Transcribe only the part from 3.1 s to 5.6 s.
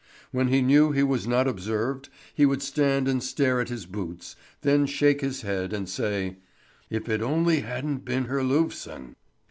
stare at his boots, then shake his